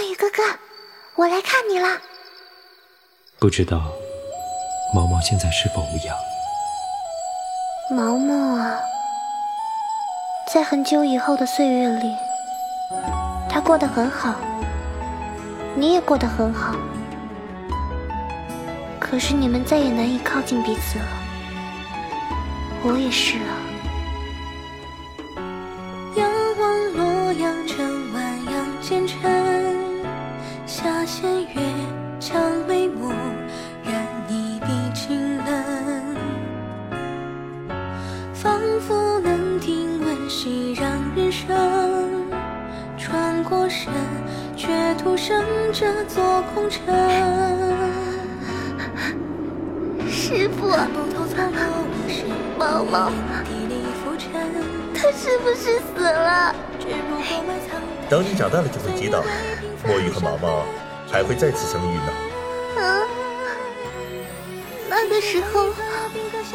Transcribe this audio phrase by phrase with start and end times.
[0.00, 0.42] 墨雨哥哥，
[1.14, 1.86] 我来看你了。
[3.38, 3.92] 不知道
[4.94, 6.16] 毛毛现在是否无恙？
[7.90, 8.80] 毛毛啊，
[10.50, 12.16] 在很久以后的岁月里，
[13.46, 14.34] 他过得很好，
[15.76, 16.74] 你也过得很好。
[18.98, 21.04] 可是你们再也难以靠近彼此了，
[22.84, 23.52] 我也是啊。
[26.16, 26.26] 仰
[26.58, 27.99] 望洛阳城，
[44.56, 46.84] 却徒生这座空城。
[50.08, 50.68] 师傅，
[52.58, 53.10] 毛毛，
[54.94, 56.54] 他是不是死了？
[58.08, 59.22] 等你长大了就会知道，
[59.86, 60.64] 墨玉和毛毛
[61.10, 62.12] 还会再次相遇呢。
[62.76, 63.06] 嗯，
[64.88, 65.72] 那个时候，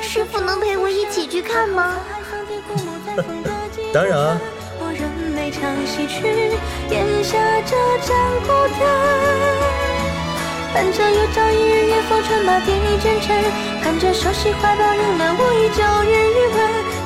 [0.02, 1.95] 师傅能陪我一起去看吗？
[3.94, 4.38] 当然啊。
[10.73, 13.29] 伴着有朝一日夜风穿马蹄阵阵，
[13.81, 16.57] 看着熟悉怀抱仍然无意旧人余温，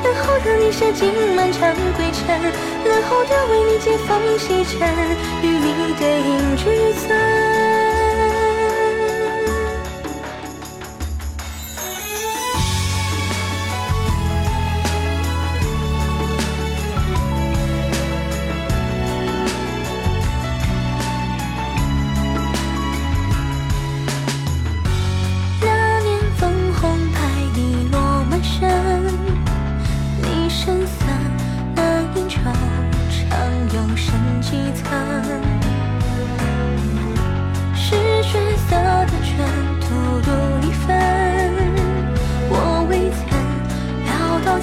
[0.02, 2.26] 等候的你写尽漫长归程，
[2.84, 4.80] 然后的为你解风洗尘，
[5.44, 6.64] 与你对饮俱
[7.08, 7.69] 醉。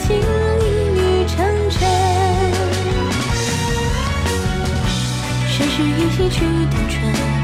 [0.06, 0.22] 情意
[0.94, 1.34] 欲成
[1.68, 1.80] 真，
[5.48, 6.94] 世事已洗去单纯，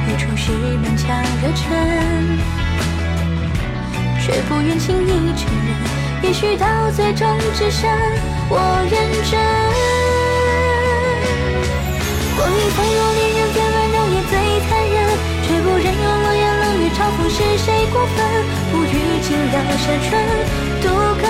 [0.07, 1.03] 如初时满腔
[1.43, 1.67] 热忱，
[4.21, 5.75] 却不愿轻易承认，
[6.23, 7.27] 也许到最终
[7.59, 7.91] 只剩
[8.49, 8.55] 我
[8.89, 8.95] 认
[9.29, 9.33] 真。
[12.37, 14.33] 过于从容，恋人最温柔也最
[14.69, 14.97] 残忍，
[15.43, 18.17] 却不忍用冷言冷语嘲讽是谁过分，
[18.71, 20.15] 不语尽凉山春，
[20.81, 20.87] 独
[21.21, 21.27] 看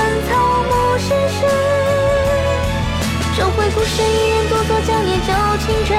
[3.75, 5.33] 故事一人独坐，将夜酒
[5.65, 5.97] 情真。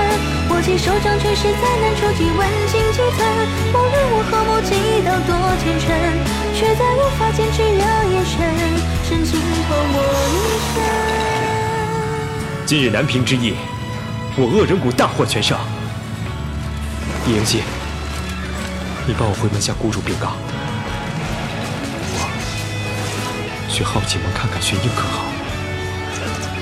[0.49, 3.19] 握起手掌，却是再难触及温情几寸。
[3.73, 5.89] 无论我和默契到多虔诚，
[6.53, 7.81] 却再无法坚持热
[8.13, 8.37] 眼神，
[9.03, 9.95] 深情泼墨
[10.29, 10.35] 一
[10.69, 10.75] 生。
[12.67, 13.55] 今日南平之役，
[14.37, 15.57] 我恶人谷大获全胜。
[17.25, 17.63] 易英姬，
[19.07, 20.35] 你帮我回门向谷主禀告，
[22.13, 22.19] 我
[23.67, 25.25] 去好奇门看看玄英可好？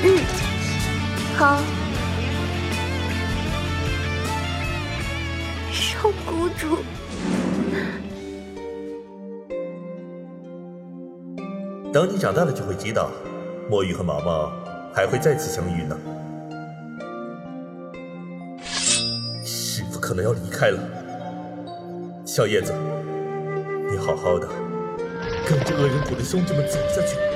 [0.04, 0.51] 嗯。
[1.42, 1.58] 好，
[5.72, 6.78] 少谷主。
[11.92, 13.10] 等你长大了就会知道，
[13.68, 14.52] 墨玉和毛毛
[14.94, 15.98] 还会再次相遇呢。
[19.44, 20.80] 师傅可能要离开了，
[22.24, 22.72] 小叶子，
[23.90, 24.48] 你好好的，
[25.50, 27.31] 跟着恶人谷的兄弟们走下去。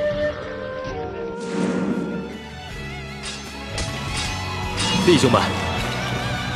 [5.06, 5.40] 弟兄们，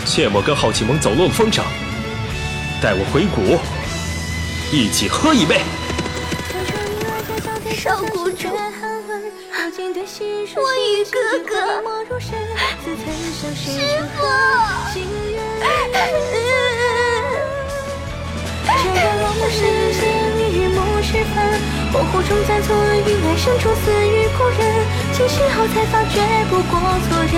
[0.05, 1.63] 切莫跟好奇盟走漏风声，
[2.81, 3.59] 带我回谷，
[4.75, 5.61] 一起喝一杯。
[7.75, 8.57] 少谷主，墨
[10.75, 11.53] 雨哥哥，
[21.03, 21.37] 师傅。
[21.91, 24.59] 恍惚中在错愕与爱生出死与故人，
[25.13, 26.17] 清醒后才发觉
[26.49, 27.37] 不过错人。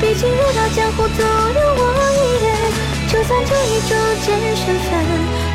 [0.00, 1.82] 毕竟入到江湖，独留我
[2.12, 2.46] 一人。
[3.08, 3.90] 就算这一逐
[4.24, 4.88] 渐身份，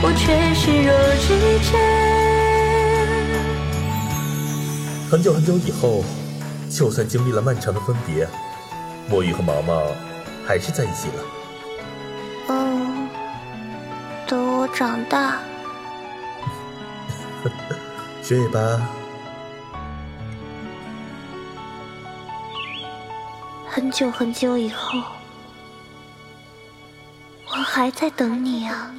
[0.01, 0.21] 我却
[0.55, 0.89] 视若
[1.21, 1.27] 至
[1.71, 1.73] 真。
[5.09, 6.03] 很久很久以后，
[6.69, 8.27] 就算经历了漫长的分别，
[9.09, 9.83] 墨玉和毛毛
[10.47, 11.23] 还是在一起了。
[12.47, 13.09] 嗯，
[14.27, 15.37] 等我长大。
[18.23, 18.47] 雪尾
[23.73, 25.01] 很久很久以后，
[27.47, 28.93] 我还在等你啊。